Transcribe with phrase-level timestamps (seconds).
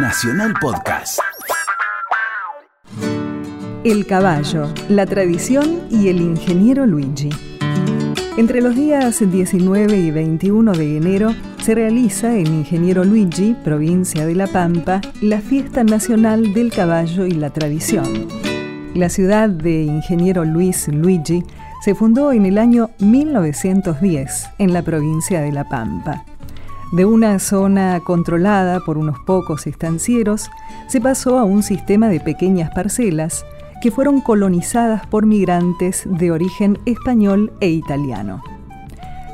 [0.00, 1.18] Nacional Podcast.
[3.82, 7.30] El caballo, la tradición y el ingeniero Luigi.
[8.36, 14.36] Entre los días 19 y 21 de enero se realiza en Ingeniero Luigi, provincia de
[14.36, 18.28] La Pampa, la Fiesta Nacional del Caballo y la Tradición.
[18.94, 21.42] La ciudad de Ingeniero Luis Luigi
[21.84, 26.24] se fundó en el año 1910 en la provincia de La Pampa.
[26.92, 30.50] De una zona controlada por unos pocos estancieros,
[30.86, 33.44] se pasó a un sistema de pequeñas parcelas
[33.82, 38.42] que fueron colonizadas por migrantes de origen español e italiano.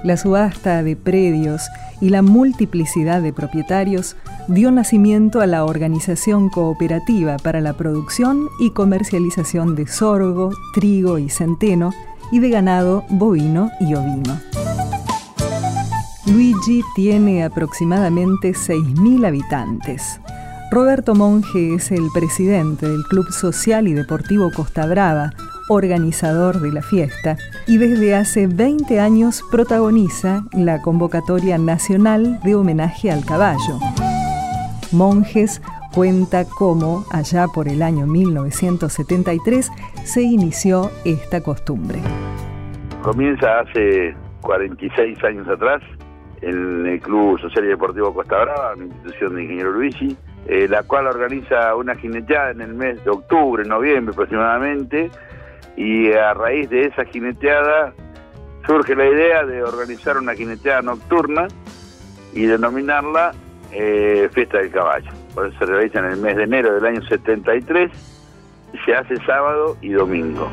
[0.02, 1.62] La subasta de predios
[2.00, 4.16] y la multiplicidad de propietarios
[4.48, 11.30] dio nacimiento a la Organización Cooperativa para la Producción y Comercialización de Sorgo, Trigo y
[11.30, 11.92] Centeno
[12.32, 14.53] y de ganado bovino y ovino.
[16.26, 20.20] Luigi tiene aproximadamente 6.000 habitantes.
[20.70, 25.32] Roberto Monge es el presidente del Club Social y Deportivo Costa Brava,
[25.68, 33.10] organizador de la fiesta, y desde hace 20 años protagoniza la convocatoria nacional de homenaje
[33.10, 33.78] al caballo.
[34.92, 35.60] Monjes
[35.94, 39.70] cuenta cómo, allá por el año 1973,
[40.04, 42.00] se inició esta costumbre.
[43.02, 45.82] Comienza hace 46 años atrás
[46.44, 50.82] en el Club Social y Deportivo Costa Brava, una institución de Ingeniero Luigi, eh, la
[50.82, 55.10] cual organiza una jineteada en el mes de octubre, noviembre aproximadamente,
[55.76, 57.92] y a raíz de esa jineteada
[58.66, 61.48] surge la idea de organizar una jineteada nocturna
[62.32, 63.32] y denominarla
[63.72, 65.10] eh, Fiesta del Caballo.
[65.58, 67.90] Se realiza en el mes de enero del año 73
[68.72, 70.48] y se hace sábado y domingo.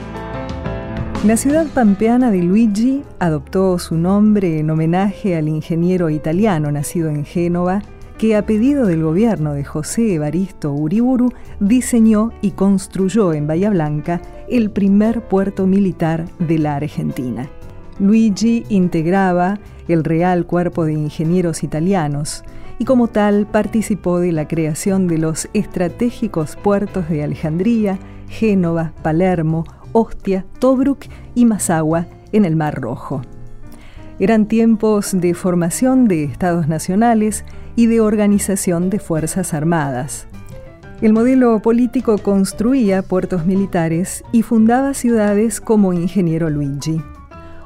[1.23, 7.25] La ciudad pampeana de Luigi adoptó su nombre en homenaje al ingeniero italiano nacido en
[7.25, 7.83] Génova,
[8.17, 14.19] que a pedido del gobierno de José Evaristo Uriburu diseñó y construyó en Bahía Blanca
[14.50, 17.47] el primer puerto militar de la Argentina.
[18.00, 22.44] Luigi integraba el Real Cuerpo de Ingenieros Italianos
[22.79, 29.66] y como tal participó de la creación de los estratégicos puertos de Alejandría, Génova, Palermo,
[29.94, 33.22] Ostia, Tobruk y Mazagua en el Mar Rojo.
[34.19, 37.44] Eran tiempos de formación de estados nacionales
[37.75, 40.28] y de organización de fuerzas armadas.
[41.01, 47.01] El modelo político construía puertos militares y fundaba ciudades como Ingeniero Luigi.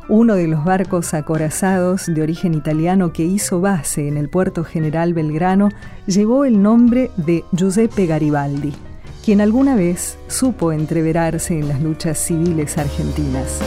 [0.08, 5.14] Uno de los barcos acorazados de origen italiano que hizo base en el puerto general
[5.14, 5.70] Belgrano
[6.06, 8.74] llevó el nombre de Giuseppe Garibaldi
[9.26, 13.60] quien alguna vez supo entreverarse en las luchas civiles argentinas.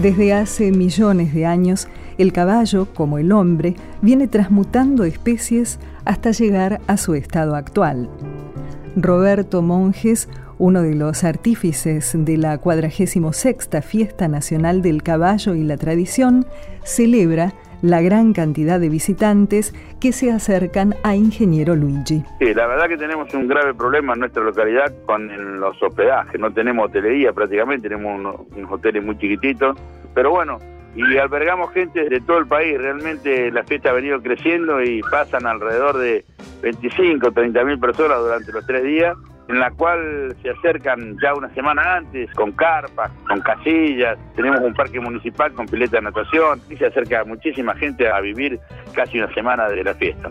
[0.00, 1.88] Desde hace millones de años,
[2.18, 8.08] el caballo, como el hombre, viene transmutando especies hasta llegar a su estado actual.
[8.94, 13.24] Roberto Monjes, uno de los artífices de la 46
[13.82, 16.46] Fiesta Nacional del Caballo y la Tradición,
[16.84, 22.24] celebra la gran cantidad de visitantes que se acercan a Ingeniero Luigi.
[22.38, 26.40] Sí, la verdad que tenemos un grave problema en nuestra localidad con los hospedajes.
[26.40, 28.18] No tenemos hotelería prácticamente, tenemos
[28.54, 29.76] unos, hoteles muy chiquititos.
[30.14, 30.58] Pero bueno,
[30.94, 32.78] y albergamos gente de todo el país.
[32.78, 36.24] Realmente la fiesta ha venido creciendo y pasan alrededor de
[36.62, 39.16] 25, 30 mil personas durante los tres días
[39.48, 44.74] en la cual se acercan ya una semana antes con carpas, con casillas, tenemos un
[44.74, 48.60] parque municipal con pileta de natación y se acerca muchísima gente a vivir
[48.94, 50.30] casi una semana de la fiesta.